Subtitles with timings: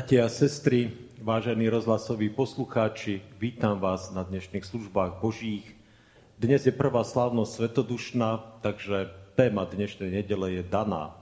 [0.00, 5.76] Bratia a sestry, vážení rozhlasoví poslucháči, vítam vás na dnešných službách Božích.
[6.40, 11.20] Dnes je prvá slávnosť svetodušná, takže téma dnešnej nedele je daná.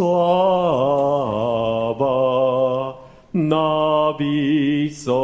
[0.01, 0.17] Sláva
[3.37, 5.20] na výsosti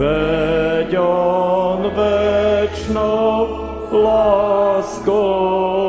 [0.00, 3.48] veď on večnou
[3.92, 5.79] láskou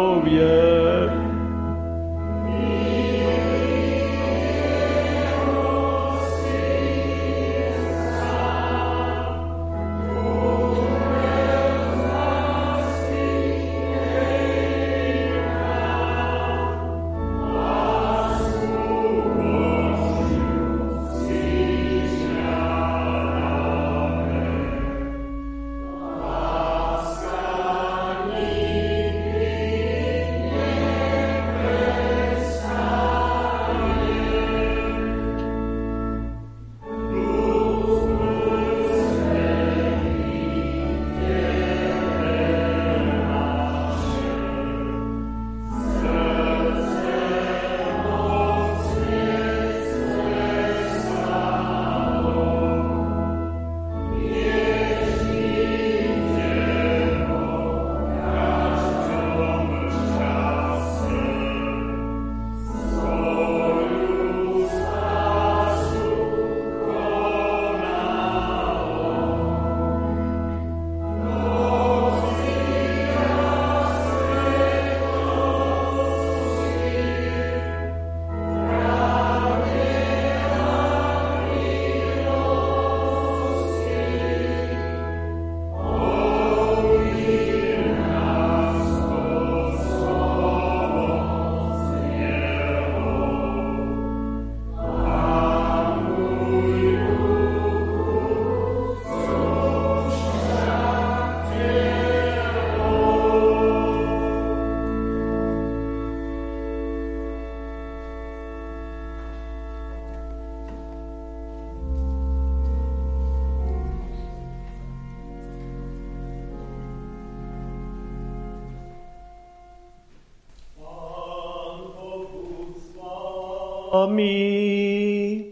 [123.91, 125.51] nami.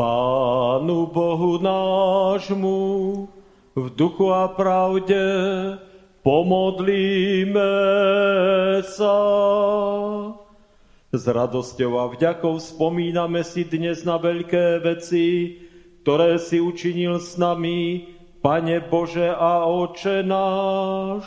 [0.00, 2.78] Pánu Bohu nášmu
[3.76, 5.20] v duchu a pravde
[6.30, 7.74] pomodlíme
[8.86, 9.18] sa.
[11.10, 15.58] S radosťou a vďakou spomíname si dnes na veľké veci,
[16.06, 18.06] ktoré si učinil s nami,
[18.38, 21.26] Pane Bože a Oče náš,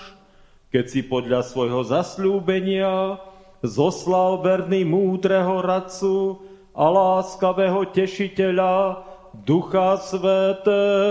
[0.71, 3.19] keď si podľa svojho zasľúbenia
[3.59, 6.39] zoslal verný múdreho radcu
[6.71, 9.03] a láskavého tešiteľa
[9.43, 11.03] Ducha Svetého.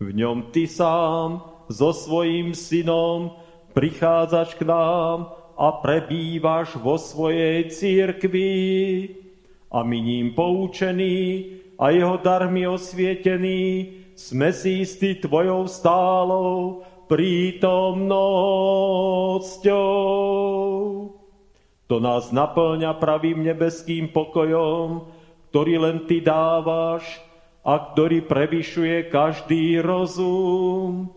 [0.00, 3.36] V ňom Ty sám so svojím synom
[3.76, 5.28] prichádzaš k nám
[5.60, 8.56] a prebývaš vo svojej církvi.
[9.68, 19.84] A my ním poučení a jeho darmi osvietení sme si istí tvojou stálou prítomnosťou.
[21.92, 25.12] To nás naplňa pravým nebeským pokojom,
[25.52, 27.20] ktorý len Ty dávaš
[27.70, 31.14] a ktorý prevyšuje každý rozum.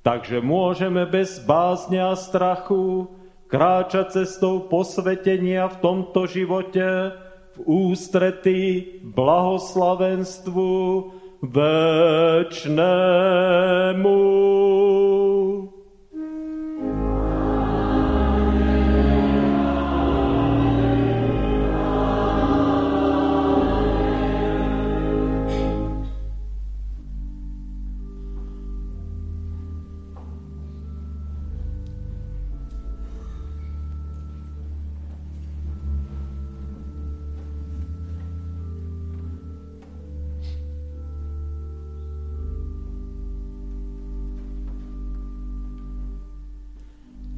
[0.00, 3.12] Takže môžeme bez bázne a strachu
[3.52, 7.12] kráčať cestou posvetenia v tomto živote
[7.52, 7.58] v
[7.92, 8.60] ústrety
[9.04, 10.72] blahoslavenstvu
[11.44, 12.80] večnému.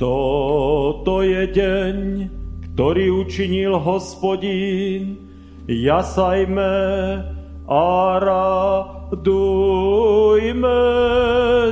[0.03, 2.27] Toto je deň,
[2.75, 5.15] ktorý učinil hospodín,
[5.71, 6.75] jasajme
[7.71, 7.87] a
[8.19, 9.31] radujme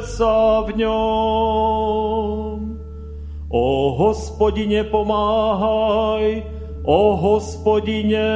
[0.07, 2.79] sa v ňom.
[3.51, 6.47] O hospodine pomáhaj,
[6.87, 8.31] o hospodine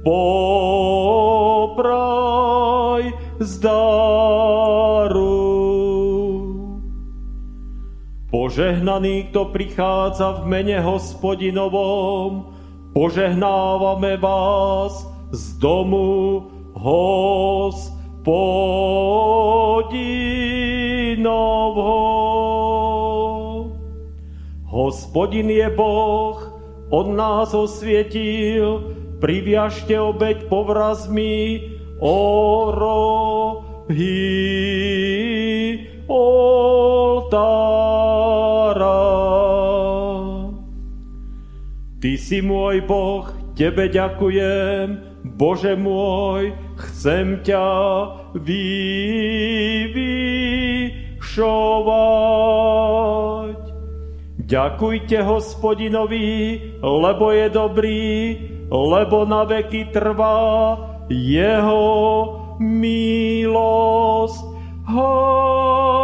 [0.00, 0.72] popraj
[3.44, 5.01] zdaru.
[8.42, 12.50] Požehnaný, kto prichádza v mene hospodinovom,
[12.90, 18.02] požehnávame vás z domu hospodinovho.
[24.74, 26.42] Hospodin je Boh,
[26.90, 28.90] on nás osvietil,
[29.22, 31.62] priviažte obeď povrazmi,
[32.74, 34.02] rohy,
[36.10, 38.01] oltára.
[42.02, 47.62] Ty si môj Boh, Tebe ďakujem, Bože môj, chcem ťa
[48.42, 50.02] vyvyšovať.
[54.42, 58.34] Ďakujte hospodinovi, lebo je dobrý,
[58.66, 60.74] lebo na veky trvá
[61.06, 61.86] jeho
[62.58, 64.42] milosť.
[64.90, 66.01] Halleluja.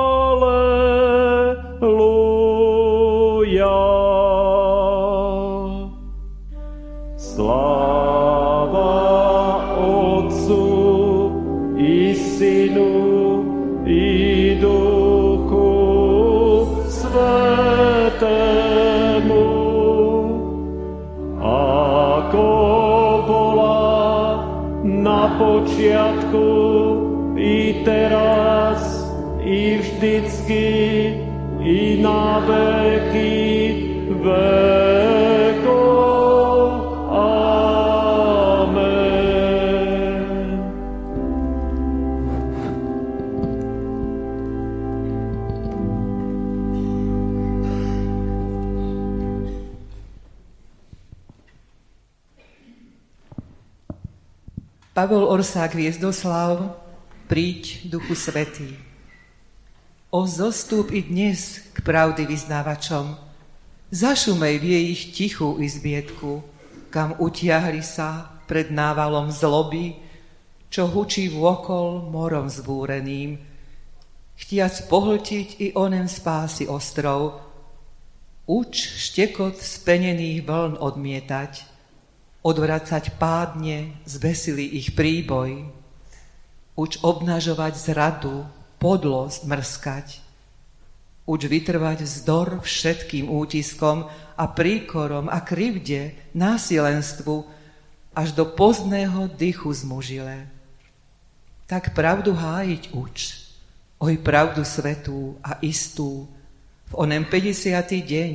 [25.39, 26.51] Počiatku
[27.39, 28.83] i teraz,
[29.47, 30.67] i vždycky,
[31.63, 33.39] i na veky
[34.19, 34.88] vekov.
[54.99, 56.75] Pavol Orsák Viezdoslav,
[57.31, 58.75] príď Duchu Svetý.
[60.11, 63.15] O zostup i dnes k pravdy vyznávačom,
[63.95, 66.43] zašumej v jej ich tichú izbietku,
[66.91, 70.03] kam utiahli sa pred návalom zloby,
[70.67, 73.39] čo hučí vôkol morom zbúreným,
[74.35, 77.39] chtiac pohltiť i onen spásy ostrov,
[78.51, 81.78] uč štekot spenených vln odmietať,
[82.49, 85.77] odvracať pádne zvesilý ich príboj,
[86.79, 88.47] Uč obnažovať zradu,
[88.79, 90.07] podlosť mrskať.
[91.27, 94.07] Uč vytrvať vzdor všetkým útiskom
[94.39, 97.43] a príkorom a krivde, násilenstvu,
[98.15, 100.47] až do pozného dychu zmužile.
[101.67, 103.43] Tak pravdu hájiť uč,
[103.99, 106.31] oj pravdu svetú a istú,
[106.89, 107.75] v onem 50.
[108.07, 108.33] deň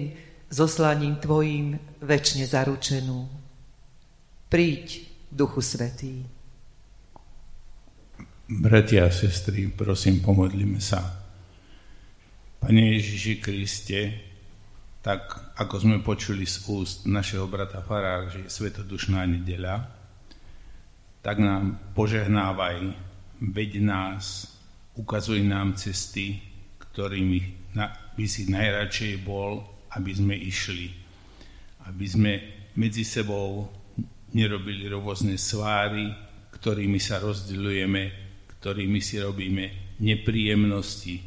[0.51, 3.42] zoslaním Tvojim väčšine zaručenú.
[4.53, 6.29] Príď, Duchu Svetý.
[8.45, 11.01] Bratia a sestry, prosím, pomodlíme sa.
[12.61, 14.13] Pane Ježiši Kriste,
[15.01, 15.25] tak
[15.57, 19.89] ako sme počuli z úst našeho brata Farára, že je svetodušná nedeľa,
[21.25, 22.93] tak nám požehnávaj,
[23.41, 24.53] veď nás,
[24.93, 26.45] ukazuj nám cesty,
[26.77, 27.73] ktorými
[28.13, 29.65] by si najradšej bol,
[29.97, 30.93] aby sme išli.
[31.89, 32.31] aby sme
[32.77, 33.81] medzi sebou
[34.33, 36.09] nerobili rôzne sváry,
[36.57, 38.03] ktorými sa rozdeľujeme,
[38.59, 41.21] ktorými si robíme nepríjemnosti.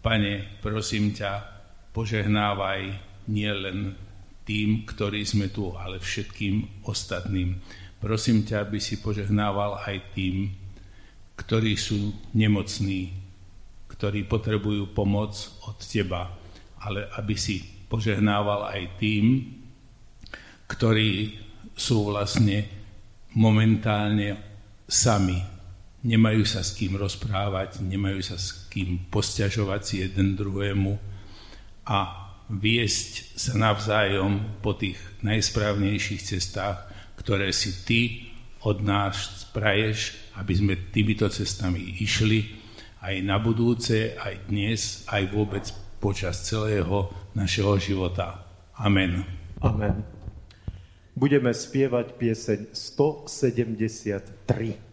[0.00, 1.32] Pane, prosím ťa,
[1.92, 2.80] požehnávaj
[3.28, 3.92] nielen
[4.48, 7.60] tým, ktorí sme tu, ale všetkým ostatným.
[8.00, 10.48] Prosím ťa, aby si požehnával aj tým,
[11.36, 13.12] ktorí sú nemocní,
[13.92, 15.36] ktorí potrebujú pomoc
[15.68, 16.32] od teba,
[16.80, 19.24] ale aby si požehnával aj tým,
[20.70, 21.36] ktorí
[21.76, 22.66] sú vlastne
[23.34, 24.36] momentálne
[24.90, 25.38] sami.
[26.00, 30.96] Nemajú sa s kým rozprávať, nemajú sa s kým posťažovať si jeden druhému
[31.86, 31.98] a
[32.50, 36.88] viesť sa navzájom po tých najsprávnejších cestách,
[37.20, 38.00] ktoré si ty
[38.64, 42.58] od nás praješ, aby sme týmito cestami išli
[43.00, 45.64] aj na budúce, aj dnes, aj vôbec
[46.00, 48.40] počas celého našeho života.
[48.76, 49.24] Amen.
[49.60, 50.19] Amen
[51.20, 54.89] budeme spievať pieseň 173.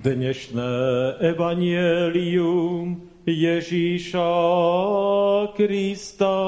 [0.00, 0.72] Dnešné
[1.20, 4.32] evanielium Ježíša
[5.52, 6.40] Krista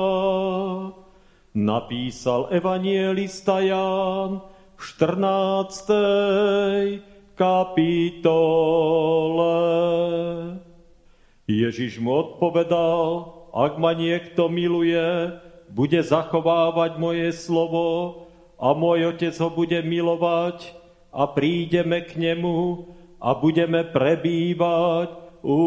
[1.53, 4.41] napísal evanielista Ján
[4.73, 5.85] v 14.
[7.37, 7.93] kapitole.
[11.45, 15.29] Ježiš mu odpovedal, ak ma niekto miluje,
[15.69, 18.25] bude zachovávať moje slovo
[18.57, 20.73] a môj otec ho bude milovať
[21.13, 22.89] a prídeme k nemu
[23.23, 25.61] a budeme prebývať u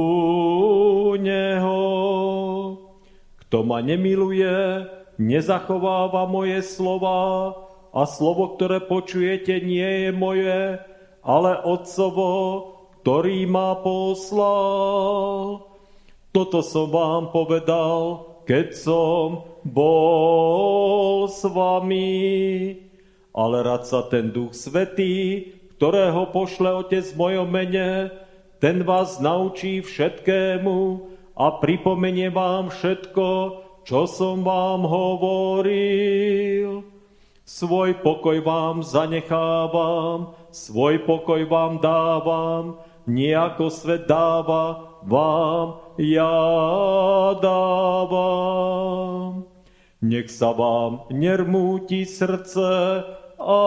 [1.16, 1.82] neho.
[3.48, 4.84] Kto ma nemiluje,
[5.16, 7.56] nezachováva moje slova
[7.96, 10.84] a slovo, ktoré počujete, nie je moje,
[11.24, 12.34] ale Otcovo,
[13.00, 15.64] ktorý ma poslal.
[16.36, 22.84] Toto som vám povedal, keď som bol s vami.
[23.36, 28.08] Ale rad sa ten Duch Svetý, ktorého pošle Otec v mojom mene,
[28.64, 30.80] ten vás naučí všetkému
[31.36, 33.28] a pripomenie vám všetko,
[33.84, 36.88] čo som vám hovoril.
[37.46, 46.42] Svoj pokoj vám zanechávam, svoj pokoj vám dávam, nejako svet dáva, vám ja
[47.38, 49.46] dávam.
[50.02, 53.04] Nech sa vám nermúti srdce
[53.38, 53.62] a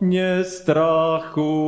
[0.00, 1.60] nestrachuje.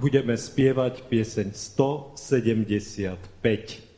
[0.00, 3.89] budeme spievať pieseň 175.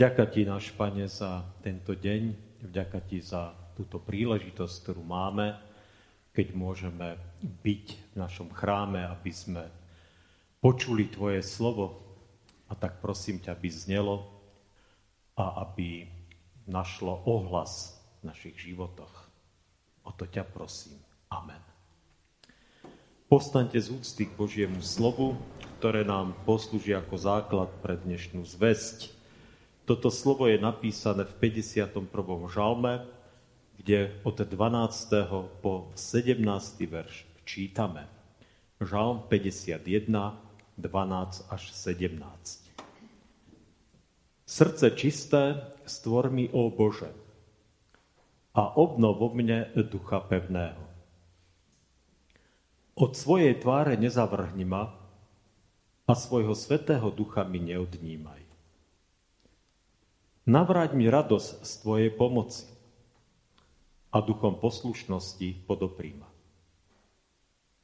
[0.00, 2.32] Vďaka Ti, náš Pane, za tento deň,
[2.72, 5.52] vďaka Ti za túto príležitosť, ktorú máme,
[6.32, 9.68] keď môžeme byť v našom chráme, aby sme
[10.64, 12.00] počuli Tvoje slovo
[12.64, 14.24] a tak prosím ťa, aby znelo
[15.36, 16.08] a aby
[16.64, 19.28] našlo ohlas v našich životoch.
[20.08, 20.96] O to ťa prosím.
[21.28, 21.60] Amen.
[23.28, 25.36] Postaňte z úcty k Božiemu slovu,
[25.76, 29.19] ktoré nám poslúži ako základ pre dnešnú zväzť.
[29.84, 32.08] Toto slovo je napísané v 51.
[32.48, 33.06] žalme,
[33.80, 35.60] kde od 12.
[35.64, 36.40] po 17.
[36.84, 38.06] verš čítame.
[38.80, 39.80] Žalm 51,
[40.78, 42.70] 12 až 17.
[44.50, 45.42] Srdce čisté
[45.86, 47.10] stvor mi, o Bože,
[48.54, 50.82] a obnov vo mne ducha pevného.
[52.98, 54.92] Od svojej tváre nezavrhni ma
[56.04, 58.39] a svojho svetého ducha mi neodnímaj.
[60.48, 62.64] Navráť mi radosť z Tvojej pomoci
[64.08, 66.24] a duchom poslušnosti podopríma.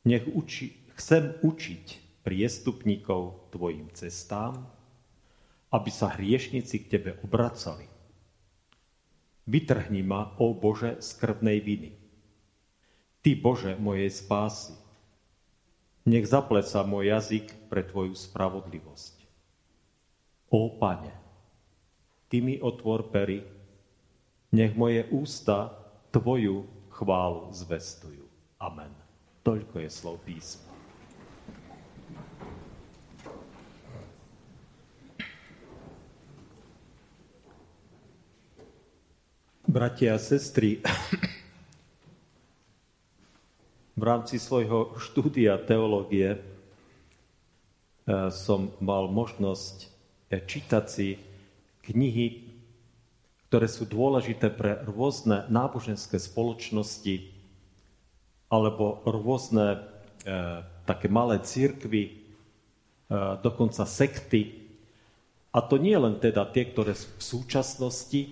[0.09, 1.85] Nech uči, chcem učiť
[2.25, 4.65] priestupníkov Tvojim cestám,
[5.69, 7.85] aby sa hriešnici k Tebe obracali.
[9.45, 11.93] Vytrhni ma, ó Bože, z krvnej viny.
[13.21, 14.75] Ty, Bože, mojej spásy,
[16.09, 19.15] nech zapleca môj jazyk pre Tvoju spravodlivosť.
[20.55, 21.26] Ó Pane,
[22.27, 23.47] Ty mi otvor pery,
[24.51, 25.71] nech moje ústa
[26.11, 28.25] Tvoju chválu zvestujú.
[28.57, 28.91] Amen.
[29.45, 30.67] Toľko je slov písma.
[39.67, 40.81] Bratia a sestry,
[43.97, 46.39] v rámci svojho štúdia teológie e,
[48.29, 49.77] som mal možnosť
[50.29, 51.17] e, čítať si
[51.91, 52.47] knihy,
[53.47, 57.31] ktoré sú dôležité pre rôzne náboženské spoločnosti
[58.51, 59.79] alebo rôzne e,
[60.87, 62.13] také malé církvy, e,
[63.43, 64.67] dokonca sekty.
[65.51, 68.23] A to nie len teda tie, ktoré sú v súčasnosti,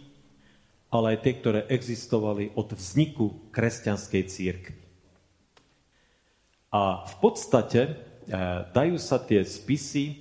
[0.95, 4.83] ale aj tie, ktoré existovali od vzniku kresťanskej církvy.
[6.75, 7.93] A v podstate e,
[8.71, 10.15] dajú sa tie spisy e,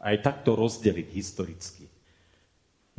[0.00, 1.79] aj takto rozdeliť historicky.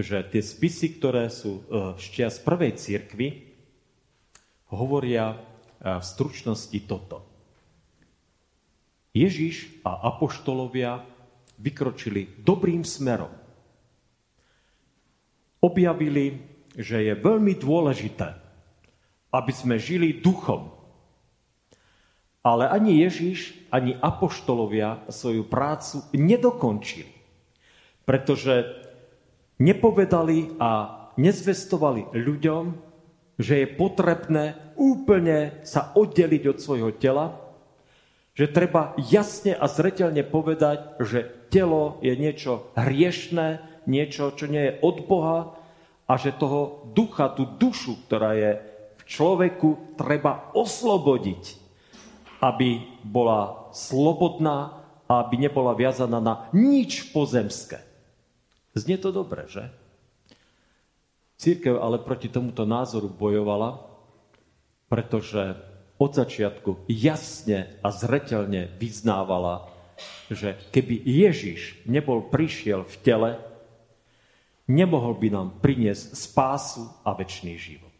[0.01, 1.61] Že tie spisy, ktoré sú
[2.01, 3.51] ešte z prvej církvy,
[4.73, 5.37] hovoria e,
[5.99, 7.27] v stručnosti toto.
[9.11, 11.03] Ježiš a apoštolovia
[11.59, 13.29] vykročili dobrým smerom.
[15.61, 16.41] Objavili,
[16.73, 18.33] že je veľmi dôležité,
[19.35, 20.71] aby sme žili duchom,
[22.41, 27.13] ale ani Ježiš, ani apoštolovia svoju prácu nedokončili,
[28.07, 28.80] pretože
[29.61, 30.71] nepovedali a
[31.21, 32.73] nezvestovali ľuďom,
[33.37, 37.37] že je potrebné úplne sa oddeliť od svojho tela,
[38.33, 44.77] že treba jasne a zretelne povedať, že telo je niečo hriešné, niečo, čo nie je
[44.81, 45.53] od Boha
[46.09, 48.51] a že toho ducha, tú dušu, ktorá je
[48.97, 51.61] v človeku, treba oslobodiť
[52.41, 57.77] aby bola slobodná a aby nebola viazaná na nič pozemské.
[58.71, 59.67] Znie to dobre, že?
[61.41, 63.81] Církev ale proti tomuto názoru bojovala,
[64.87, 65.57] pretože
[65.97, 69.69] od začiatku jasne a zretelne vyznávala,
[70.29, 73.31] že keby Ježiš nebol prišiel v tele,
[74.69, 77.91] nemohol by nám priniesť spásu a väčší život.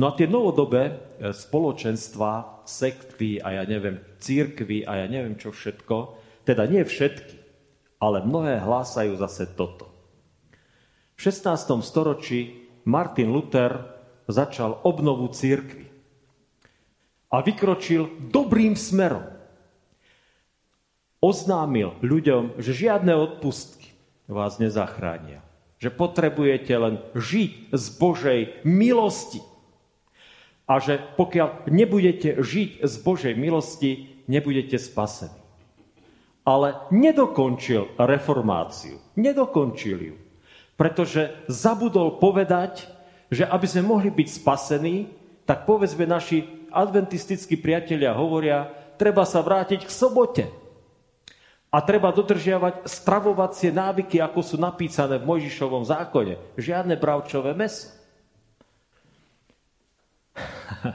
[0.00, 0.94] No a tie novodobé e,
[1.36, 6.16] spoločenstva, sekty a ja neviem, církvy a ja neviem čo všetko,
[6.48, 7.41] teda nie všetky,
[8.02, 9.86] ale mnohé hlásajú zase toto.
[11.14, 11.78] V 16.
[11.86, 13.78] storočí Martin Luther
[14.26, 15.86] začal obnovu církvy
[17.30, 19.22] a vykročil dobrým smerom.
[21.22, 23.94] Oznámil ľuďom, že žiadne odpustky
[24.26, 25.46] vás nezachránia.
[25.78, 29.38] Že potrebujete len žiť z Božej milosti
[30.66, 35.41] a že pokiaľ nebudete žiť z Božej milosti, nebudete spasení.
[36.42, 38.98] Ale nedokončil reformáciu.
[39.14, 40.14] Nedokončil ju.
[40.74, 42.90] Pretože zabudol povedať,
[43.30, 45.06] že aby sme mohli byť spasení,
[45.46, 48.68] tak povedzme naši adventistickí priatelia hovoria,
[48.98, 50.44] treba sa vrátiť k sobote.
[51.72, 56.36] A treba dodržiavať stravovacie návyky, ako sú napísané v Mojžišovom zákone.
[56.60, 57.88] Žiadne bravčové meso.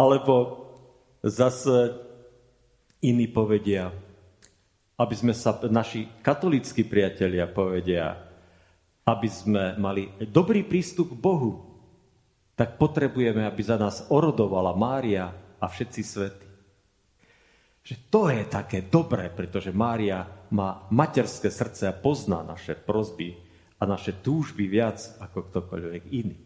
[0.00, 0.68] Alebo
[1.24, 1.96] zase
[3.00, 3.88] iní povedia,
[4.98, 8.18] aby sme sa, naši katolíckí priatelia povedia,
[9.06, 11.52] aby sme mali dobrý prístup k Bohu,
[12.58, 15.30] tak potrebujeme, aby za nás orodovala Mária
[15.62, 16.46] a všetci svety.
[17.86, 23.38] Že to je také dobré, pretože Mária má materské srdce a pozná naše prozby
[23.78, 26.36] a naše túžby viac ako ktokoľvek iný.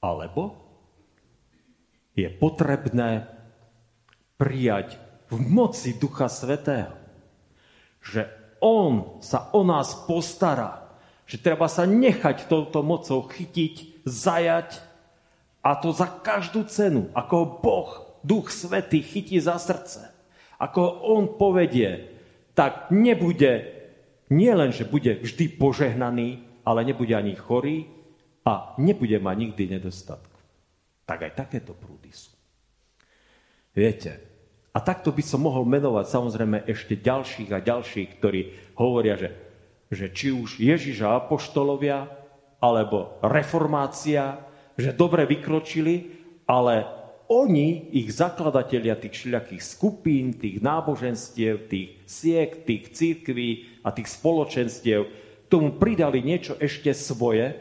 [0.00, 0.56] Alebo
[2.16, 3.28] je potrebné
[4.40, 4.96] prijať
[5.28, 6.99] v moci Ducha Svetého
[8.00, 8.28] že
[8.60, 10.90] on sa o nás postará,
[11.24, 14.82] že treba sa nechať touto mocou chytiť, zajať
[15.60, 17.90] a to za každú cenu, ako Boh,
[18.24, 20.08] Duch Svetý chytí za srdce,
[20.60, 22.12] ako on povedie,
[22.52, 23.68] tak nebude,
[24.28, 27.88] nie len, že bude vždy požehnaný, ale nebude ani chorý
[28.44, 30.40] a nebude mať nikdy nedostatku.
[31.08, 32.32] Tak aj takéto prúdy sú.
[33.72, 34.29] Viete,
[34.70, 38.40] a takto by som mohol menovať samozrejme ešte ďalších a ďalších, ktorí
[38.78, 39.30] hovoria, že,
[39.90, 42.06] že či už Ježiš a Apoštolovia,
[42.62, 44.38] alebo reformácia,
[44.78, 46.14] že dobre vykročili,
[46.46, 46.86] ale
[47.30, 55.06] oni, ich zakladatelia tých všelijakých skupín, tých náboženstiev, tých siek, tých církví a tých spoločenstiev,
[55.50, 57.58] tomu pridali niečo ešte svoje,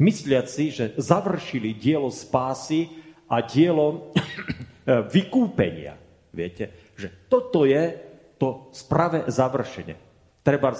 [0.00, 2.92] mysliac si, že završili dielo spásy
[3.28, 4.12] a dielo
[5.16, 6.01] vykúpenia.
[6.32, 7.92] Viete, že toto je
[8.40, 9.94] to spravé završenie.
[10.42, 10.74] Treba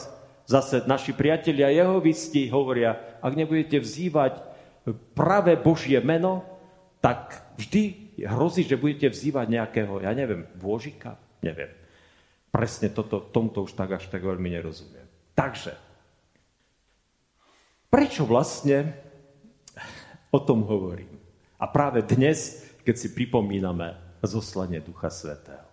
[0.49, 4.43] zase naši priatelia jehovisti hovoria, ak nebudete vzývať
[5.15, 6.43] pravé Božie meno,
[6.99, 11.71] tak vždy hrozí, že budete vzývať nejakého, ja neviem, bôžika, neviem.
[12.51, 15.07] Presne toto, tomto už tak až tak veľmi nerozumiem.
[15.33, 15.73] Takže,
[17.89, 18.93] prečo vlastne
[20.35, 21.17] o tom hovorím?
[21.63, 23.95] A práve dnes, keď si pripomíname
[24.27, 25.67] zoslanie Ducha Svetého.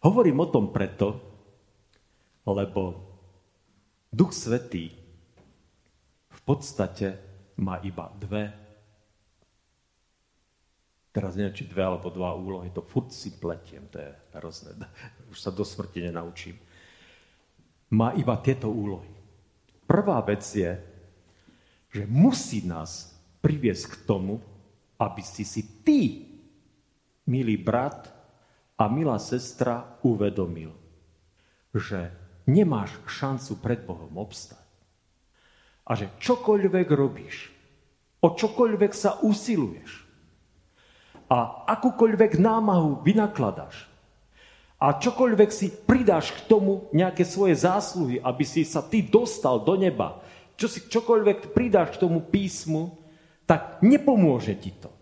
[0.00, 1.18] Hovorím o tom preto,
[2.46, 2.82] lebo
[4.12, 4.92] Duch Svetý
[6.30, 7.18] v podstate
[7.58, 8.52] má iba dve,
[11.10, 14.76] teraz neviem, či dve alebo dva úlohy, to furt si pletiem, to je hrozné,
[15.32, 16.56] už sa do smrti nenaučím.
[17.96, 19.08] Má iba tieto úlohy.
[19.86, 20.76] Prvá vec je,
[21.94, 24.42] že musí nás priviesť k tomu,
[24.98, 26.25] aby si si ty
[27.26, 28.10] milý brat
[28.78, 30.72] a milá sestra uvedomil,
[31.74, 32.10] že
[32.46, 34.62] nemáš šancu pred Bohom obstať.
[35.86, 37.50] A že čokoľvek robíš,
[38.22, 40.06] o čokoľvek sa usiluješ
[41.26, 43.86] a akúkoľvek námahu vynakladáš
[44.76, 49.74] a čokoľvek si pridáš k tomu nejaké svoje zásluhy, aby si sa ty dostal do
[49.78, 50.20] neba,
[50.56, 52.96] čo si čokoľvek pridáš k tomu písmu,
[53.48, 54.95] tak nepomôže ti to.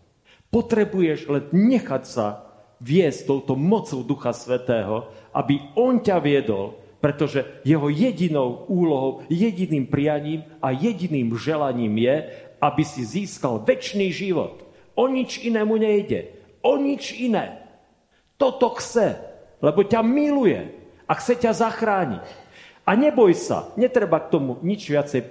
[0.54, 2.46] Potrebuješ len nechať sa
[2.78, 10.46] viesť touto mocou Ducha Svetého, aby On ťa viedol, pretože jeho jedinou úlohou, jediným prianím
[10.62, 12.16] a jediným želaním je,
[12.62, 14.62] aby si získal väčší život.
[14.94, 16.38] O nič inému nejde.
[16.62, 17.60] O nič iné.
[18.38, 19.18] Toto chce,
[19.58, 20.70] lebo ťa miluje
[21.04, 22.24] a chce ťa zachrániť.
[22.84, 25.28] A neboj sa, netreba k tomu nič viacej,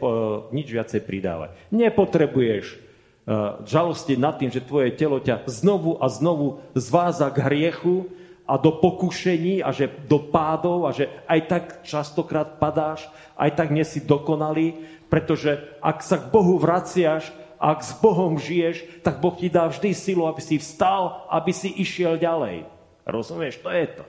[0.52, 1.54] nič viacej pridávať.
[1.70, 2.82] Nepotrebuješ
[3.24, 3.32] Eh,
[3.64, 8.12] žalosti nad tým, že tvoje telo ťa znovu a znovu zváza k hriechu
[8.44, 13.08] a do pokušení a že do pádov a že aj tak častokrát padáš,
[13.40, 14.76] aj tak nie si dokonalý,
[15.08, 19.96] pretože ak sa k Bohu vraciaš, ak s Bohom žiješ, tak Boh ti dá vždy
[19.96, 22.68] silu, aby si vstal, aby si išiel ďalej.
[23.08, 23.64] Rozumieš?
[23.64, 24.04] To je to.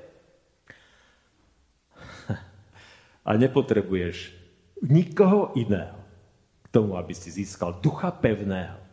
[3.22, 4.34] A nepotrebuješ
[4.82, 6.02] nikoho iného
[6.66, 8.83] k tomu, aby si získal ducha pevného,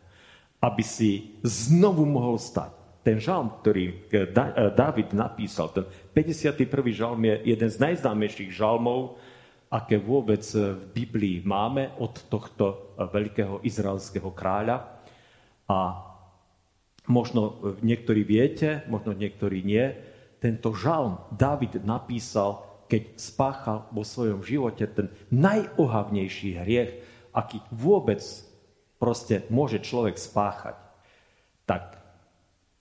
[0.62, 2.70] aby si znovu mohol stať.
[3.02, 5.84] Ten žalm, ktorý eh, eh, David napísal, ten
[6.14, 6.70] 51.
[6.94, 9.18] žalm je jeden z najznámejších žalmov,
[9.74, 15.02] aké vôbec eh, v Biblii máme od tohto veľkého izraelského kráľa.
[15.66, 15.98] A
[17.10, 19.82] možno niektorí viete, možno niektorí nie,
[20.38, 26.92] tento žalm David napísal, keď spáchal vo svojom živote ten najohavnejší hriech,
[27.34, 28.20] aký vôbec
[29.02, 30.78] proste môže človek spáchať,
[31.66, 31.98] tak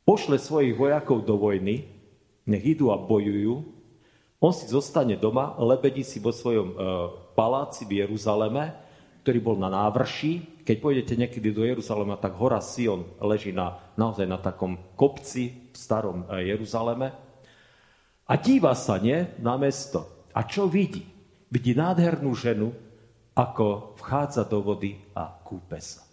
[0.05, 1.89] pošle svojich vojakov do vojny,
[2.45, 3.81] nech idú a bojujú,
[4.41, 6.75] on si zostane doma, lebedí si vo svojom e,
[7.37, 8.73] paláci v Jeruzaleme,
[9.21, 10.65] ktorý bol na návrši.
[10.65, 15.77] Keď pôjdete niekedy do Jeruzalema, tak hora Sion leží na, naozaj na takom kopci v
[15.77, 17.13] starom e, Jeruzaleme.
[18.25, 20.25] A díva sa, nie, na mesto.
[20.33, 21.05] A čo vidí?
[21.53, 22.73] Vidí nádhernú ženu,
[23.37, 26.10] ako vchádza do vody a kúpe sa.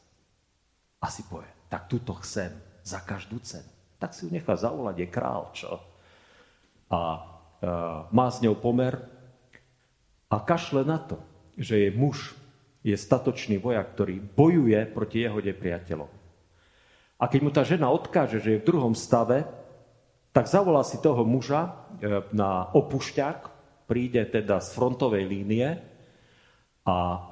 [0.98, 2.50] A si povie, tak túto chcem
[2.82, 3.68] za každú cenu.
[3.98, 5.78] Tak si ju nechá zavolať, je král, čo?
[6.88, 7.00] A
[8.14, 8.94] má s ňou pomer
[10.30, 11.18] a kašle na to,
[11.58, 12.38] že je muž,
[12.86, 16.10] je statočný vojak, ktorý bojuje proti jeho nepriateľom.
[17.18, 19.42] A keď mu tá žena odkáže, že je v druhom stave,
[20.30, 23.38] tak zavolá si toho muža e, na opušťák,
[23.90, 25.82] príde teda z frontovej línie
[26.86, 27.26] a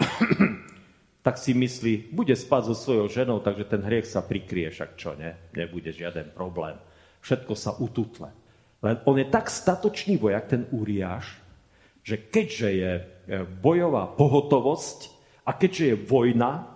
[1.27, 5.19] tak si myslí, bude spať so svojou ženou, takže ten hriech sa prikrie, však čo,
[5.19, 5.51] ne?
[5.59, 6.79] Nebude žiaden problém.
[7.19, 8.31] Všetko sa ututle.
[8.79, 11.43] Len on je tak statočný vojak, ten Uriáš,
[12.07, 13.03] že keďže je e,
[13.43, 15.11] bojová pohotovosť
[15.43, 16.71] a keďže je vojna,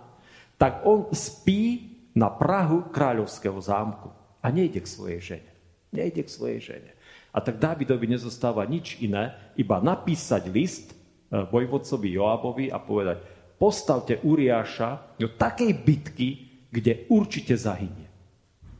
[0.59, 4.11] tak on spí na Prahu kráľovského zámku
[4.43, 5.51] a nejde k svojej žene.
[5.95, 6.91] Nejde k svojej žene.
[7.31, 10.95] A tak Dávidovi nezostáva nič iné, iba napísať list e,
[11.39, 13.23] vojvodcovi Joabovi a povedať,
[13.61, 16.29] postavte Uriáša do takej bitky,
[16.73, 18.09] kde určite zahynie.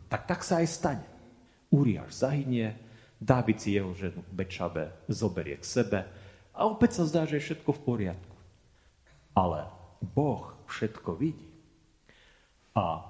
[0.09, 1.07] Tak tak sa aj stane.
[1.69, 2.73] Uriáš zahynie,
[3.21, 5.99] Dávid si jeho ženu Bečabe zoberie k sebe
[6.57, 8.38] a opäť sa zdá, že je všetko v poriadku.
[9.38, 9.69] Ale
[10.01, 11.45] Boh všetko vidí.
[12.73, 13.05] A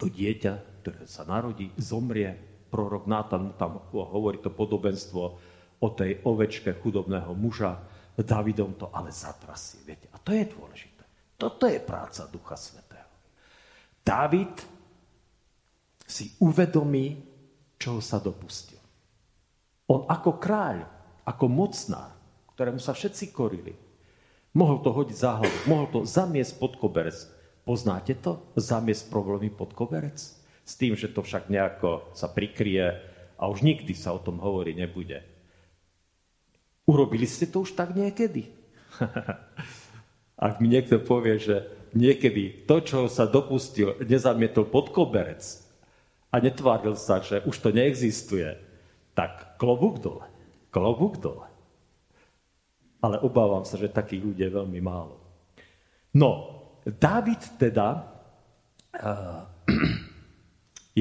[0.00, 2.32] to dieťa, ktoré sa narodí, zomrie
[2.72, 5.22] prorok Nátan tam hovorí to podobenstvo
[5.84, 7.76] o tej ovečke chudobného muža,
[8.16, 9.80] Davidom to ale zatrasie.
[9.84, 10.09] Viete?
[10.30, 11.02] To je dôležité.
[11.34, 13.10] Toto je práca Ducha Svetého.
[14.06, 14.62] David
[16.06, 17.18] si uvedomí,
[17.74, 18.78] čoho sa dopustil.
[19.90, 20.86] On ako kráľ,
[21.26, 22.14] ako mocnár,
[22.54, 23.74] ktorému sa všetci korili,
[24.54, 27.18] mohol to hodiť za hlavu, mohol to zamiesť pod koberec.
[27.66, 28.54] Poznáte to?
[28.54, 30.14] Zamiesť problémy pod koberec?
[30.62, 32.86] S tým, že to však nejako sa prikrie
[33.34, 35.26] a už nikdy sa o tom hovoriť nebude.
[36.86, 38.46] Urobili ste to už tak niekedy?
[40.40, 45.44] Ak mi niekto povie, že niekedy to, čo sa dopustil, nezamietol pod koberec
[46.32, 48.56] a netváril sa, že už to neexistuje,
[49.12, 50.24] tak klobúk dole.
[50.72, 51.44] Klobúk dole.
[53.04, 55.20] Ale obávam sa, že takých ľudí je veľmi málo.
[56.16, 58.08] No, Dávid teda
[58.96, 59.44] uh,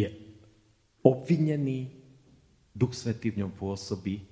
[0.04, 0.12] je
[1.00, 1.96] obvinený,
[2.76, 4.24] Duch Svetý v ňom pôsobí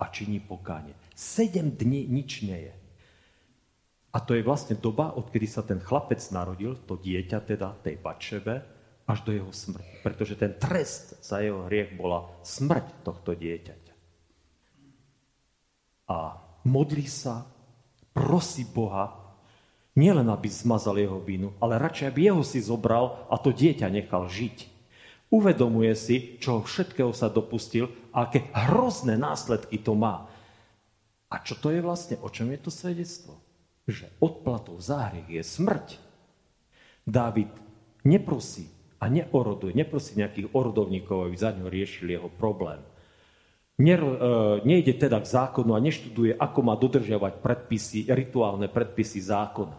[0.00, 0.92] a činí pokánie.
[1.16, 2.74] Sedem dní nič nie je.
[4.16, 8.64] A to je vlastne doba, odkedy sa ten chlapec narodil, to dieťa teda, tej Bačebe,
[9.04, 10.00] až do jeho smrti.
[10.00, 13.94] Pretože ten trest za jeho hriech bola smrť tohto dieťaťa.
[16.08, 17.44] A modlí sa,
[18.16, 19.36] prosí Boha,
[19.92, 24.32] nielen aby zmazal jeho vinu, ale radšej aby jeho si zobral a to dieťa nechal
[24.32, 24.72] žiť.
[25.28, 30.24] Uvedomuje si, čo všetkého sa dopustil a aké hrozné následky to má.
[31.28, 32.16] A čo to je vlastne?
[32.24, 33.45] O čom je to svedectvo?
[33.86, 35.88] Že odplatou za hriech je smrť.
[37.06, 37.50] Dávid
[38.02, 38.66] neprosí
[38.98, 42.82] a neoroduje, neprosí nejakých orodovníkov, aby za ňo riešili jeho problém.
[43.76, 44.18] Nero, e,
[44.64, 49.76] nejde teda k zákonu a neštuduje, ako má dodržiavať predpisy, rituálne predpisy zákona.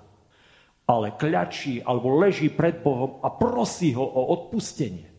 [0.88, 5.10] Ale kľačí alebo leží pred Bohom a prosí ho o odpustenie.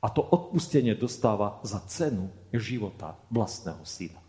[0.00, 4.20] A to odpustenie dostáva za cenu života vlastného syna.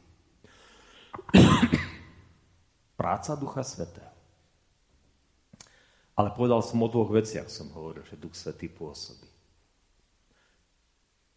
[2.98, 4.10] Práca Ducha Svetého.
[6.18, 9.30] Ale povedal som o dvoch veciach, som hovoril, že Duch Svetý pôsobí.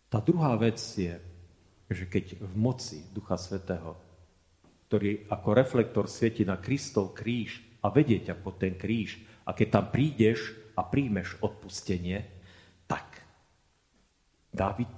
[0.09, 1.21] Tá druhá vec je,
[1.93, 3.95] že keď v moci Ducha Svetého,
[4.89, 9.69] ktorý ako reflektor svieti na Kristov kríž a vedie ťa pod ten kríž, a keď
[9.69, 12.25] tam prídeš a príjmeš odpustenie,
[12.89, 13.07] tak
[14.51, 14.91] David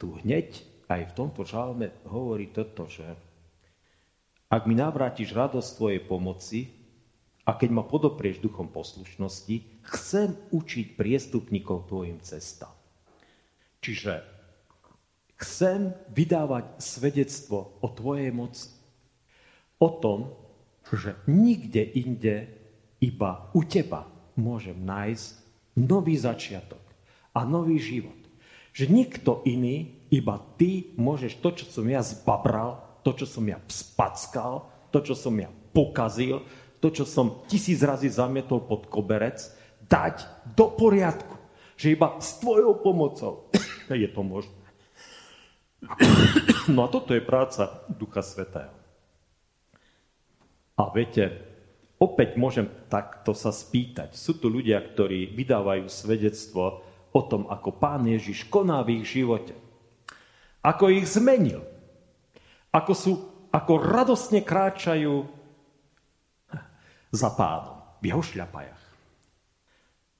[0.00, 3.06] tu hneď aj v tomto žalme hovorí toto, že
[4.46, 6.70] ak mi navrátiš radosť tvojej pomoci
[7.46, 12.74] a keď ma podoprieš duchom poslušnosti, chcem učiť priestupníkov tvojim cestám.
[13.82, 14.22] Čiže
[15.38, 18.70] chcem vydávať svedectvo o tvojej moci.
[19.76, 20.32] O tom,
[20.90, 22.36] že nikde inde,
[23.02, 25.26] iba u teba môžem nájsť
[25.76, 26.80] nový začiatok
[27.36, 28.16] a nový život.
[28.72, 33.62] Že nikto iný, iba ty môžeš to, čo som ja zbabral, to, čo som ja
[33.70, 36.42] spackal, to, čo som ja pokazil,
[36.82, 39.38] to, čo som tisíc razy zamietol pod koberec,
[39.86, 40.26] dať
[40.58, 41.38] do poriadku.
[41.78, 43.46] Že iba s tvojou pomocou
[43.94, 44.66] je to možné.
[46.66, 48.74] No a toto je práca Ducha Svetého.
[50.74, 51.30] A viete,
[52.02, 54.18] opäť môžem takto sa spýtať.
[54.18, 56.82] Sú tu ľudia, ktorí vydávajú svedectvo
[57.14, 59.54] o tom, ako Pán Ježiš koná v ich živote.
[60.66, 61.75] Ako ich zmenil.
[62.74, 63.12] Ako, sú,
[63.50, 65.26] ako radosne kráčajú
[67.10, 68.82] za pánom v jeho šľapajach.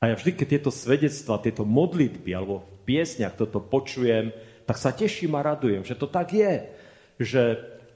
[0.00, 4.30] A ja vždy, keď tieto svedectva, tieto modlitby alebo v piesniach toto počujem,
[4.68, 6.68] tak sa teším a radujem, že to tak je.
[7.16, 7.42] Že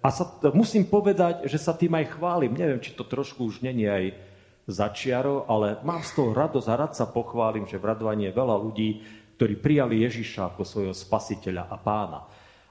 [0.01, 0.25] a sa,
[0.57, 2.57] musím povedať, že sa tým aj chválim.
[2.57, 4.17] Neviem, či to trošku už není aj
[4.65, 8.57] začiaro, ale mám z toho radosť a rád sa pochválim, že v radovaní je veľa
[8.57, 8.89] ľudí,
[9.37, 12.21] ktorí prijali Ježiša ako svojho spasiteľa a pána.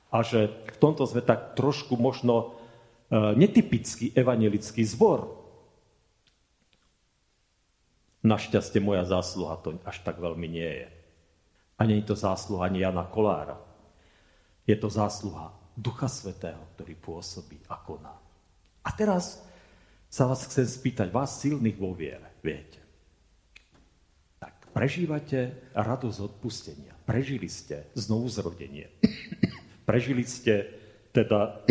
[0.10, 2.58] A že v tomto sme tak trošku možno
[3.10, 5.38] e, netypický evangelický zbor.
[8.26, 10.88] Našťastie moja zásluha to až tak veľmi nie je.
[11.80, 13.56] A nie je to zásluha ani Jana Kolára.
[14.68, 18.12] Je to zásluha Ducha Svetého, ktorý pôsobí a koná.
[18.84, 19.40] A teraz
[20.10, 22.82] sa vás chcem spýtať, vás silných vo viere, viete.
[24.42, 26.98] Tak prežívate radosť odpustenia.
[27.06, 28.92] Prežili ste znovu zrodenie.
[29.90, 30.70] Prežili ste
[31.10, 31.66] teda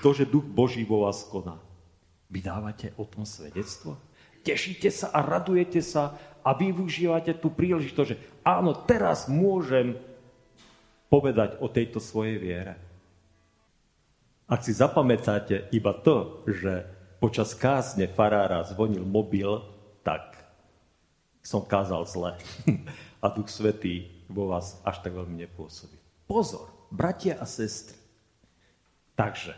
[0.00, 1.60] to, že Duch Boží vo vás koná.
[2.32, 4.00] Vydávate o tom svedectvo?
[4.40, 8.16] Tešíte sa a radujete sa a využívate tú príležitosť, že
[8.48, 9.92] áno, teraz môžem
[11.12, 12.80] povedať o tejto svojej viere.
[14.48, 16.88] Ak si zapamätáte iba to, že
[17.20, 19.60] počas kázne farára zvonil mobil,
[20.00, 20.32] tak
[21.44, 22.32] som kázal zle.
[23.22, 26.01] A Duch Svetý vo vás až tak veľmi nepôsobí.
[26.26, 27.98] Pozor, bratia a sestry.
[29.12, 29.52] Takže,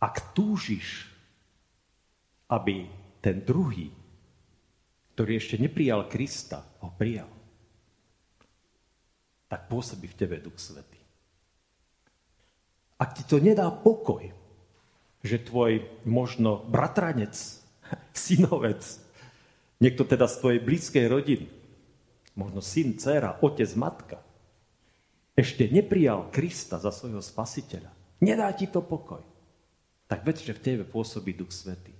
[0.00, 1.08] ak túžiš,
[2.48, 2.86] aby
[3.20, 3.90] ten druhý,
[5.16, 7.28] ktorý ešte neprijal Krista, ho prijal,
[9.46, 11.00] tak pôsobí v tebe Duch Svetý.
[12.96, 14.32] Ak ti to nedá pokoj,
[15.20, 17.34] že tvoj možno bratranec,
[18.16, 18.80] synovec,
[19.82, 21.46] niekto teda z tvojej blízkej rodiny,
[22.36, 24.20] možno syn, dcera, otec, matka,
[25.36, 29.20] ešte neprijal Krista za svojho spasiteľa, nedá ti to pokoj,
[30.06, 31.92] tak ved, že v tebe pôsobí Duch Svetý.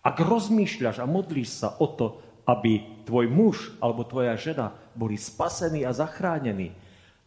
[0.00, 5.84] Ak rozmýšľaš a modlíš sa o to, aby tvoj muž alebo tvoja žena boli spasení
[5.84, 6.72] a zachránení.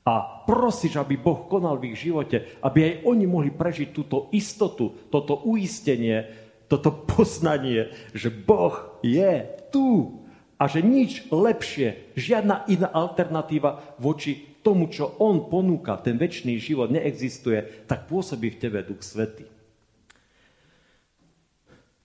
[0.03, 4.91] A prosíš, aby Boh konal v ich živote, aby aj oni mohli prežiť túto istotu,
[5.07, 6.27] toto uistenie,
[6.67, 10.19] toto poznanie, že Boh je tu
[10.57, 16.87] a že nič lepšie, žiadna iná alternatíva voči tomu, čo On ponúka, ten väčší život
[16.93, 19.45] neexistuje, tak pôsobí v tebe Duch Svety.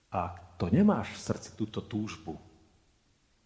[0.09, 2.35] A to nemáš v srdci túto túžbu,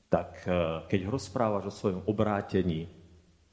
[0.09, 2.89] tak eh, keď rozprávaš o svojom obrátení,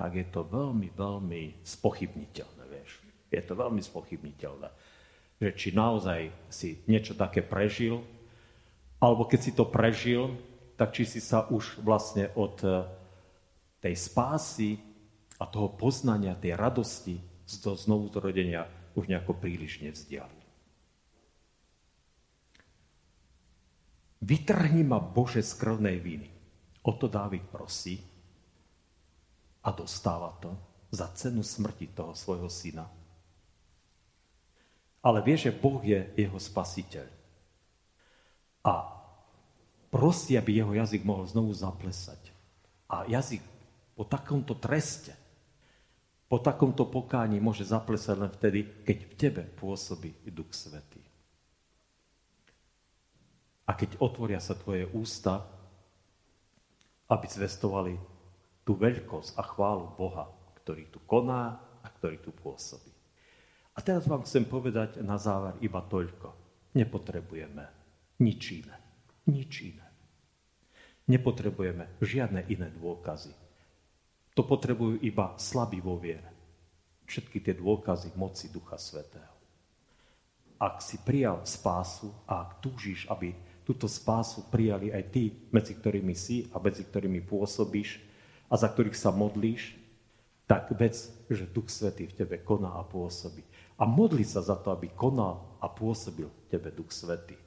[0.00, 3.04] tak je to veľmi, veľmi spochybniteľné, vieš.
[3.28, 4.68] Je to veľmi spochybniteľné.
[5.36, 8.00] Že či naozaj si niečo také prežil,
[8.96, 10.40] alebo keď si to prežil,
[10.80, 12.88] tak či si sa už vlastne od eh,
[13.84, 14.80] tej spásy
[15.36, 18.64] a toho poznania, tej radosti z toho znovu zrodenia
[18.96, 20.40] už nejako príliš nevzdialil.
[24.24, 26.28] Vytrhni ma Bože z krvnej viny.
[26.84, 28.00] O to Dávid prosí
[29.60, 30.56] a dostáva to
[30.92, 32.88] za cenu smrti toho svojho syna.
[35.04, 37.08] Ale vie, že Boh je jeho spasiteľ.
[38.64, 38.99] A
[39.90, 42.30] prosí, aby jeho jazyk mohol znovu zaplesať.
[42.90, 43.42] A jazyk
[43.98, 45.12] po takomto treste,
[46.30, 51.02] po takomto pokání môže zaplesať len vtedy, keď v tebe pôsobí Duch Svetý.
[53.66, 55.42] A keď otvoria sa tvoje ústa,
[57.10, 57.98] aby zvestovali
[58.62, 60.30] tú veľkosť a chválu Boha,
[60.62, 62.90] ktorý tu koná a ktorý tu pôsobí.
[63.74, 66.34] A teraz vám chcem povedať na záver iba toľko.
[66.78, 67.64] Nepotrebujeme
[68.22, 68.89] nič iné.
[69.30, 69.86] Nič iné.
[71.06, 73.30] Nepotrebujeme žiadne iné dôkazy.
[74.34, 76.30] To potrebujú iba slabí vo viere.
[77.06, 79.34] Všetky tie dôkazy moci Ducha Svetého.
[80.60, 83.34] Ak si prijal spásu a ak túžiš, aby
[83.66, 88.02] túto spásu prijali aj tí, medzi ktorými si a medzi ktorými pôsobíš
[88.50, 89.78] a za ktorých sa modlíš,
[90.50, 90.98] tak vec,
[91.30, 93.46] že Duch Svetý v tebe koná a pôsobí.
[93.78, 97.38] A modli sa za to, aby konal a pôsobil v tebe Duch Svetý.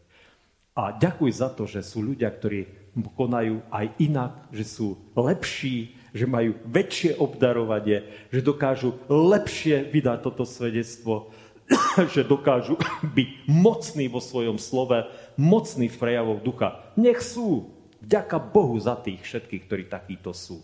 [0.73, 2.65] A ďakuj za to, že sú ľudia, ktorí
[3.13, 10.45] konajú aj inak, že sú lepší, že majú väčšie obdarovanie, že dokážu lepšie vydať toto
[10.45, 11.33] svedectvo,
[12.13, 12.77] že dokážu
[13.17, 16.93] byť mocní vo svojom slove, mocní v prejavoch ducha.
[16.97, 17.69] Nech sú.
[18.03, 20.59] Vďaka Bohu za tých všetkých, ktorí takíto sú.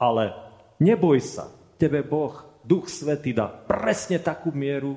[0.00, 0.32] Ale
[0.80, 2.32] neboj sa, tebe Boh,
[2.64, 4.96] Duch Svetý dá presne takú mieru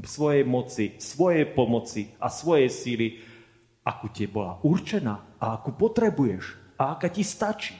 [0.00, 3.08] svojej moci, svojej pomoci a svojej síly,
[3.82, 7.74] akú ti bola určená a akú potrebuješ a aká ti stačí.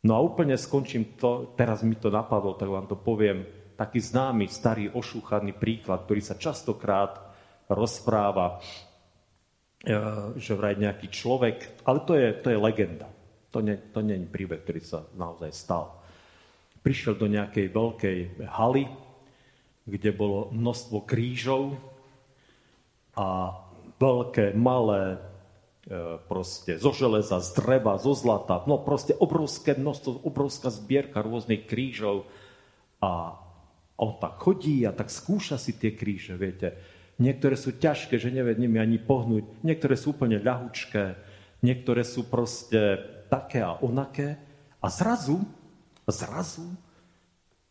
[0.00, 3.44] No a úplne skončím to, teraz mi to napadlo, tak vám to poviem,
[3.76, 7.20] taký známy, starý, ošúchaný príklad, ktorý sa častokrát
[7.68, 8.60] rozpráva
[9.80, 9.96] E,
[10.36, 13.08] že vraj nejaký človek, ale to je, to je legenda.
[13.48, 15.96] To nie, to nie je príbeh, ktorý sa naozaj stal.
[16.84, 18.84] prišiel do nejakej veľkej haly,
[19.88, 21.80] kde bolo množstvo krížov
[23.16, 23.56] a
[24.00, 25.20] veľké, malé,
[25.84, 31.68] e, proste zo železa, z dreva, zo zlata, no proste obrovské množstvo, obrovská zbierka rôznych
[31.68, 32.24] krížov
[33.04, 33.36] a
[34.00, 36.72] on tak chodí a tak skúša si tie kríže, viete.
[37.20, 41.20] Niektoré sú ťažké, že nevie nimi ani pohnúť, niektoré sú úplne ľahučké,
[41.60, 42.96] niektoré sú proste
[43.28, 44.40] také a onaké
[44.80, 45.44] a zrazu,
[46.08, 46.64] zrazu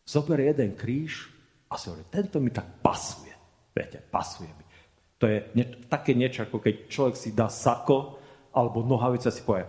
[0.06, 1.34] zoberie jeden kríž
[1.66, 3.34] a si hovorí, tento mi tak pasuje.
[3.74, 4.69] Viete, pasuje mi.
[5.20, 8.20] To je nie, také niečo, ako keď človek si dá sako
[8.56, 9.68] alebo nohavice si povie,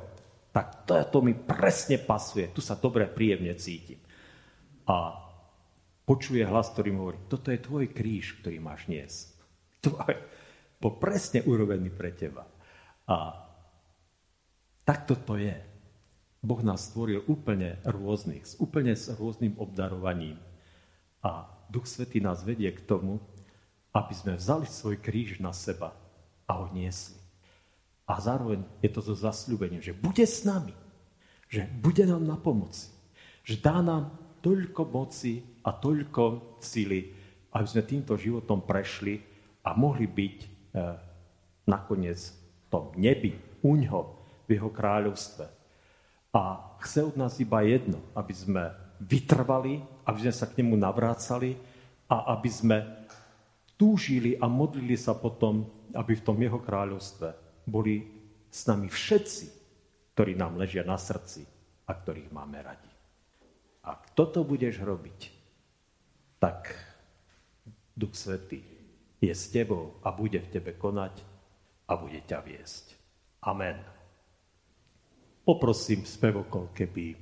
[0.50, 3.98] tak to, to mi presne pasuje, tu sa dobre, príjemne cítim.
[4.86, 5.14] A
[6.06, 9.12] počuje hlas, ktorý mu hovorí, toto je tvoj kríž, ktorý máš dnes.
[9.84, 10.14] Tvoj,
[10.82, 12.46] bol presne urobený pre teba.
[13.06, 13.46] A
[14.82, 15.54] takto to je.
[16.40, 20.40] Boh nás stvoril úplne rôznych, úplne s rôznym obdarovaním.
[21.20, 23.20] A Duch Svetý nás vedie k tomu,
[23.90, 25.90] aby sme vzali svoj kríž na seba
[26.46, 27.18] a ho niesli.
[28.10, 30.74] A zároveň je to so zasľúbením, že bude s nami,
[31.46, 32.90] že bude nám na pomoci,
[33.46, 34.10] že dá nám
[34.42, 37.10] toľko moci a toľko sily,
[37.54, 39.22] aby sme týmto životom prešli
[39.62, 40.48] a mohli byť e,
[41.66, 44.02] nakoniec v tom nebi, uňho,
[44.46, 45.44] v jeho kráľovstve.
[46.30, 46.42] A
[46.82, 48.70] chce od nás iba jedno, aby sme
[49.02, 51.58] vytrvali, aby sme sa k nemu navrácali
[52.06, 52.76] a aby sme
[53.80, 55.64] túžili a modlili sa potom,
[55.96, 57.32] aby v tom jeho kráľovstve
[57.64, 58.04] boli
[58.52, 59.46] s nami všetci,
[60.12, 61.48] ktorí nám ležia na srdci
[61.88, 62.92] a ktorých máme radi.
[63.80, 65.20] Ak toto budeš robiť,
[66.36, 66.76] tak
[67.96, 68.60] Duch Svetý
[69.16, 71.24] je s tebou a bude v tebe konať
[71.88, 72.84] a bude ťa viesť.
[73.48, 73.80] Amen.
[75.40, 77.16] Poprosím spevokol, keby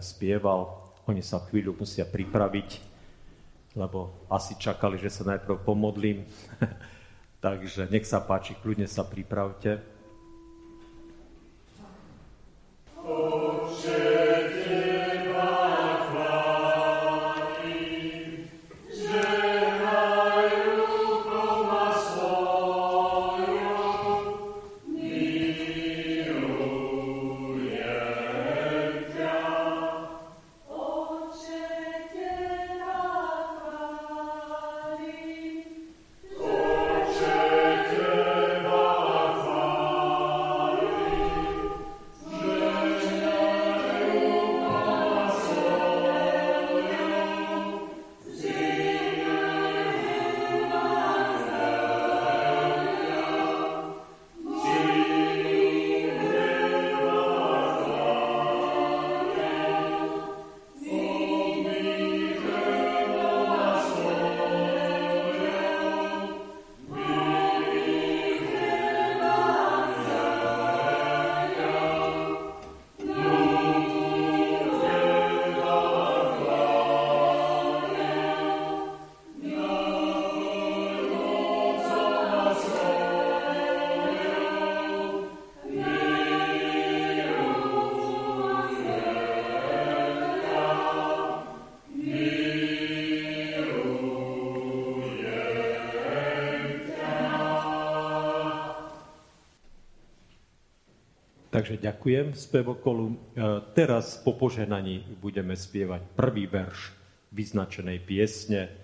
[0.00, 0.80] spieval.
[1.04, 2.93] Oni sa chvíľu musia pripraviť
[3.74, 6.24] lebo asi čakali, že sa najprv pomodlím.
[7.44, 9.82] Takže nech sa páči, kľudne sa pripravte.
[101.54, 103.14] Takže ďakujem spevokolu.
[103.14, 103.16] E,
[103.78, 106.90] teraz po poženaní budeme spievať prvý verš
[107.30, 108.74] vyznačenej piesne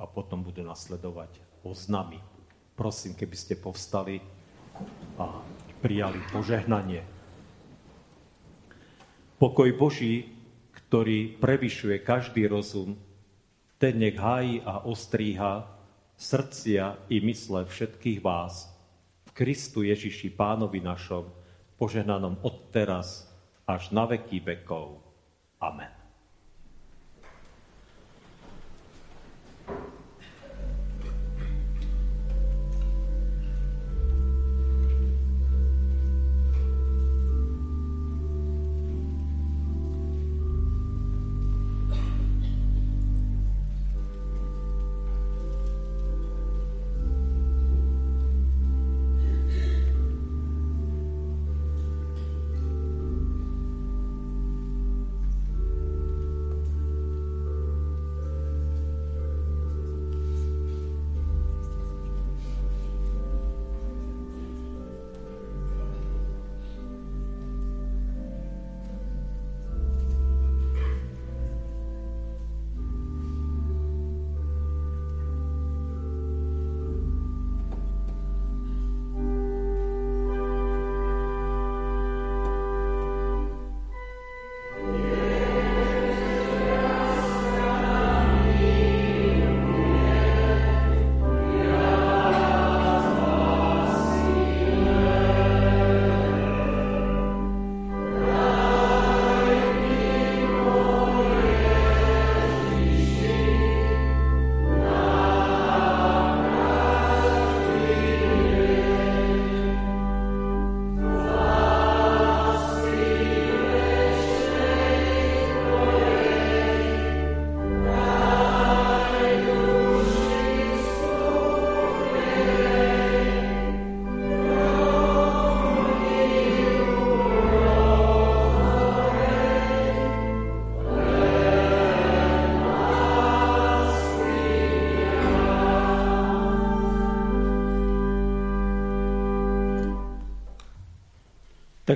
[0.00, 2.16] a potom budú nasledovať oznamy.
[2.72, 4.24] Prosím, keby ste povstali
[5.20, 5.44] a
[5.84, 7.04] prijali požehnanie.
[9.36, 10.24] Pokoj Boží,
[10.72, 12.96] ktorý prevyšuje každý rozum,
[13.76, 15.68] ten nech hájí a ostríha
[16.16, 18.72] srdcia i mysle všetkých vás
[19.28, 21.44] v Kristu Ježiši Pánovi našom,
[21.80, 23.28] požehnanom od teraz
[23.64, 25.00] až na veky vekov.
[25.60, 25.95] Amen.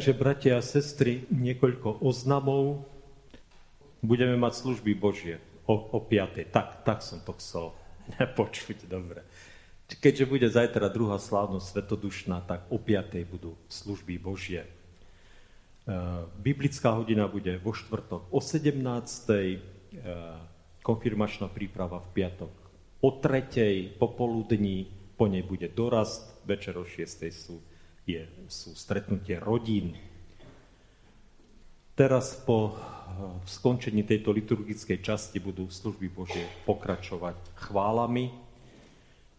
[0.01, 2.88] Takže, bratia a sestry, niekoľko oznamov.
[4.01, 5.36] Budeme mať služby Božie
[5.68, 6.48] o, o 5.
[6.48, 7.76] Tak, tak som to chcel
[8.40, 9.20] počuť, dobre.
[9.92, 13.12] Keďže bude zajtra druhá slávnosť svetodušná, tak o 5.
[13.28, 14.64] budú služby Božie.
[14.64, 14.68] E,
[16.40, 18.80] biblická hodina bude vo štvrtok o 17.
[18.80, 19.61] E,
[20.80, 22.53] konfirmačná príprava v piatok
[23.05, 24.01] o 3.
[24.01, 24.88] popoludní,
[25.20, 27.05] po nej bude dorast, večer o 6.
[27.28, 27.61] sú
[28.16, 29.94] je, sú stretnutie rodín.
[32.00, 32.76] Teraz po eh,
[33.44, 38.32] skončení tejto liturgickej časti budú služby Božie pokračovať chválami,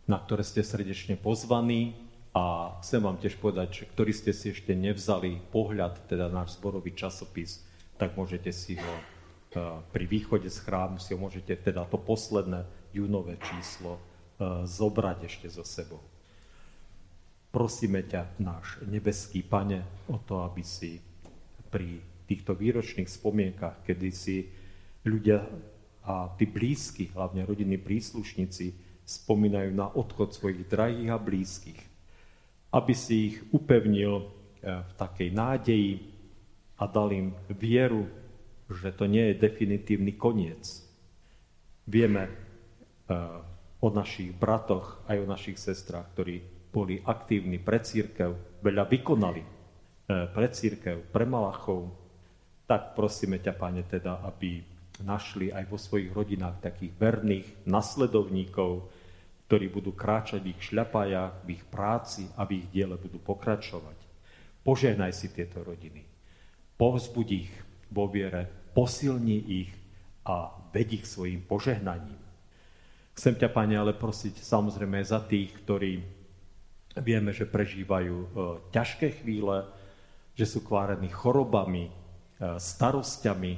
[0.06, 1.98] na ktoré ste srdečne pozvaní
[2.38, 6.94] a chcem vám tiež povedať, že ktorí ste si ešte nevzali pohľad, teda náš zborový
[6.94, 7.66] časopis,
[7.98, 12.62] tak môžete si ho eh, pri východe z chrámu si ho môžete, teda to posledné
[12.94, 16.11] júnové číslo, eh, zobrať ešte so sebou.
[17.52, 21.04] Prosíme ťa, náš nebeský Pane, o to, aby si
[21.68, 24.48] pri týchto výročných spomienkach, kedy si
[25.04, 25.44] ľudia
[26.08, 28.72] a tí blízky, hlavne rodinní príslušníci,
[29.04, 31.82] spomínajú na odchod svojich drahých a blízkych,
[32.72, 35.92] aby si ich upevnil eh, v takej nádeji
[36.80, 38.08] a dal im vieru,
[38.72, 40.88] že to nie je definitívny koniec.
[41.84, 42.32] Vieme eh,
[43.84, 49.50] o našich bratoch aj o našich sestrách, ktorí boli aktívni pre církev, veľa vykonali e,
[50.32, 51.92] pre církev, pre Malachov,
[52.64, 54.64] tak prosíme ťa, Pane, teda, aby
[55.04, 58.88] našli aj vo svojich rodinách takých verných nasledovníkov,
[59.52, 64.00] ktorí budú kráčať v ich šľapajách, v ich práci a v ich diele budú pokračovať.
[64.64, 66.08] Požehnaj si tieto rodiny.
[66.80, 67.52] Povzbuď ich
[67.92, 69.72] vo viere, posilni ich
[70.24, 72.22] a ved ich svojim požehnaním.
[73.12, 76.21] Chcem ťa, Pane, ale prosiť samozrejme za tých, ktorí
[77.00, 78.28] Vieme, že prežívajú e,
[78.76, 79.64] ťažké chvíle,
[80.36, 81.92] že sú kvárení chorobami, e,
[82.60, 83.54] starosťami,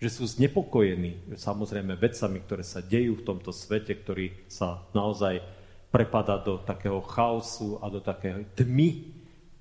[0.00, 5.38] že sú znepokojení samozrejme vecami, ktoré sa dejú v tomto svete, ktorý sa naozaj
[5.92, 9.12] prepada do takého chaosu a do takého tmy,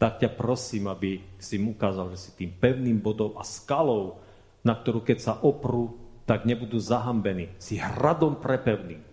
[0.02, 4.18] tak ťa prosím, aby si mu ukázal, že si tým pevným bodom a skalou,
[4.66, 5.94] na ktorú keď sa oprú,
[6.26, 7.54] tak nebudú zahambení.
[7.62, 9.04] Si hradom prepevným.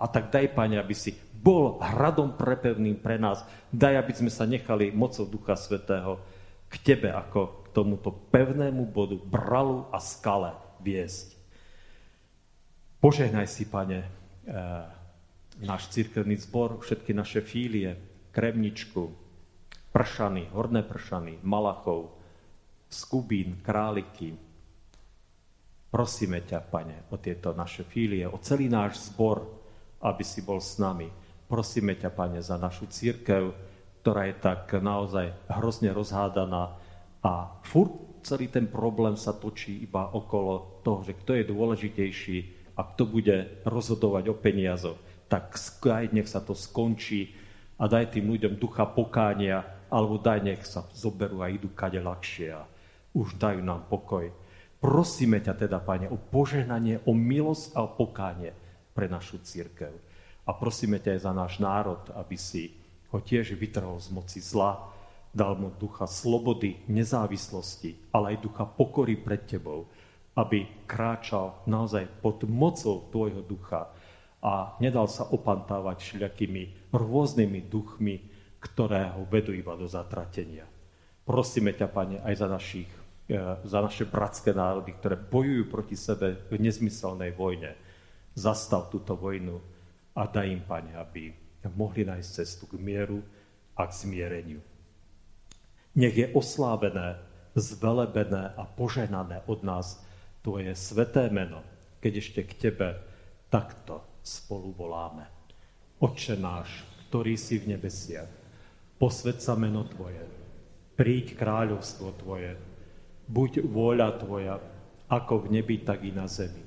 [0.00, 3.40] A tak daj, Pane, aby si bol hradom prepevným pre nás.
[3.72, 6.20] Daj, aby sme sa nechali mocou Ducha Svetého
[6.68, 10.52] k Tebe ako k tomuto pevnému bodu, bralu a skale
[10.84, 11.40] viesť.
[13.00, 14.08] Požehnaj si, Pane, e,
[15.64, 17.96] náš církevný zbor, všetky naše fílie,
[18.30, 19.08] Kremničku,
[19.90, 22.12] Pršany, Horné Pršany, Malachov,
[22.92, 24.36] Skubín, Králiky.
[25.88, 29.48] Prosíme ťa, Pane, o tieto naše fílie, o celý náš zbor,
[30.04, 31.19] aby si bol s nami
[31.50, 33.50] Prosíme ťa, Pane, za našu církev,
[34.06, 36.78] ktorá je tak naozaj hrozne rozhádaná
[37.26, 37.32] a
[37.66, 42.38] furt celý ten problém sa točí iba okolo toho, že kto je dôležitejší
[42.78, 44.98] a kto bude rozhodovať o peniazoch.
[45.26, 47.34] Tak skaj, nech sa to skončí
[47.82, 52.48] a daj tým ľuďom ducha pokánia, alebo daj, nech sa zoberú a idú kade ľahšie
[52.54, 52.62] a
[53.10, 54.30] už dajú nám pokoj.
[54.78, 58.54] Prosíme ťa teda, Pane, o požehnanie, o milosť a o pokánie
[58.94, 60.09] pre našu církev.
[60.48, 62.72] A prosíme ťa aj za náš národ, aby si
[63.10, 64.90] ho tiež vytrhol z moci zla,
[65.30, 69.86] dal mu ducha slobody, nezávislosti, ale aj ducha pokory pred tebou,
[70.34, 73.90] aby kráčal naozaj pod mocou tvojho ducha
[74.40, 78.16] a nedal sa opantávať všelijakými rôznymi duchmi,
[78.58, 80.64] ktoré ho vedú iba do zatratenia.
[81.24, 82.90] Prosíme ťa, Pane, aj za, našich,
[83.28, 87.76] e, za naše bratské národy, ktoré bojujú proti sebe v nezmyselnej vojne.
[88.34, 89.60] Zastav túto vojnu,
[90.14, 91.30] a daj im, Pane, aby
[91.76, 93.20] mohli nájsť cestu k mieru
[93.76, 94.60] a k zmiereniu.
[95.94, 97.18] Nech je oslávené,
[97.54, 100.00] zvelebené a poženané od nás
[100.40, 101.60] Tvoje sveté meno,
[102.00, 102.88] keď ešte k Tebe
[103.52, 105.28] takto spolu voláme.
[106.00, 106.80] Oče náš,
[107.10, 108.30] ktorý si v nebesiach,
[108.96, 110.24] posved sa meno Tvoje,
[110.96, 112.56] príď kráľovstvo Tvoje,
[113.28, 114.56] buď vôľa Tvoja,
[115.10, 116.62] ako v nebi, tak i na zemi.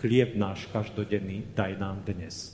[0.00, 2.53] Chlieb náš každodenný daj nám dnes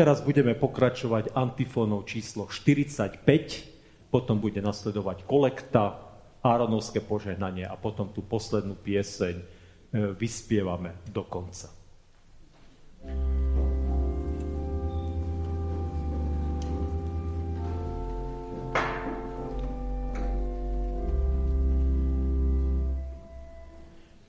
[0.00, 3.20] Teraz budeme pokračovať antifónou číslo 45,
[4.08, 6.08] potom bude nasledovať kolekta
[6.40, 9.44] Áronovské požehnanie a potom tú poslednú pieseň e,
[10.16, 11.68] vyspievame do konca.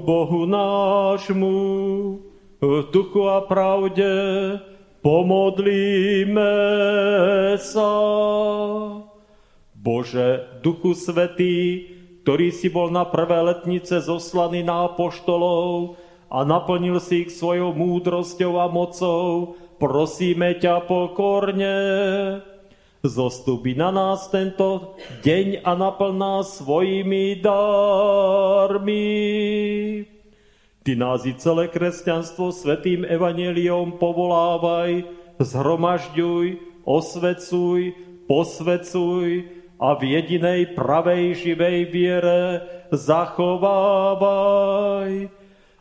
[0.00, 1.56] Bohu nášmu,
[2.60, 4.08] v duchu a pravde
[5.00, 6.56] pomodlíme
[7.56, 7.92] sa.
[9.80, 11.88] Bože, Duchu Svetý,
[12.20, 15.96] ktorý si bol na prvé letnice zoslaný na apoštolov
[16.28, 21.76] a naplnil si ich svojou múdrosťou a mocou, prosíme ťa pokorne,
[23.00, 24.92] Zostupí na nás tento
[25.24, 29.08] deň a naplň svojimi dármi.
[30.84, 35.08] Ty nás i celé kresťanstvo svetým evaneliom povolávaj,
[35.40, 37.96] zhromažďuj, osvecuj,
[38.28, 39.48] posvecuj
[39.80, 44.28] a v jedinej pravej živej viere zachovávaj,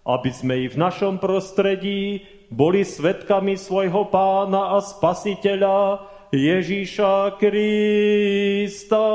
[0.07, 9.09] aby sme i v našom prostredí boli svetkami svojho pána a spasiteľa, Ježíša Krista.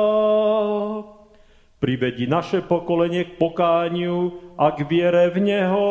[1.78, 5.90] Privedi naše pokolenie k pokániu a k viere v Neho,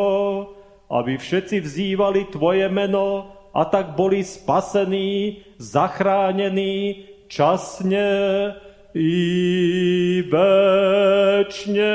[0.92, 8.10] aby všetci vzývali Tvoje meno a tak boli spasení, zachránení časne
[8.92, 9.16] i
[10.28, 11.94] večne.